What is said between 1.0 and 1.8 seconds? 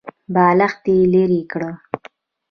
ليرې کړ.